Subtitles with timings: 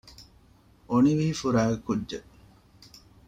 [0.89, 2.29] އޮނިވިހި ފުރައިގެ ކުއްޖެއް